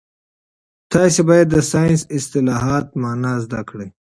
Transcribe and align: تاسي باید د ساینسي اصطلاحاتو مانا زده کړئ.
تاسي 0.93 1.21
باید 1.29 1.47
د 1.51 1.55
ساینسي 1.71 2.05
اصطلاحاتو 2.17 2.93
مانا 3.01 3.33
زده 3.45 3.61
کړئ. 3.69 3.87